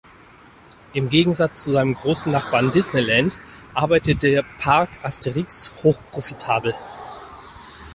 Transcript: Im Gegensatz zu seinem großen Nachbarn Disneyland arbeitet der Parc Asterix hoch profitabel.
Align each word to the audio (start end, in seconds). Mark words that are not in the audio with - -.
Im 0.93 1.09
Gegensatz 1.11 1.63
zu 1.63 1.69
seinem 1.69 1.93
großen 1.93 2.31
Nachbarn 2.31 2.71
Disneyland 2.71 3.37
arbeitet 3.75 4.23
der 4.23 4.43
Parc 4.57 4.89
Asterix 5.03 5.71
hoch 5.83 5.99
profitabel. 6.09 6.73